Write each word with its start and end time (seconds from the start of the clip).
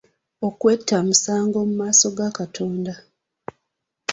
Okwetta 0.47 0.95
musango 1.07 1.57
mu 1.67 1.73
maaso 1.81 2.07
ga 2.17 2.29
Katonda. 2.37 2.93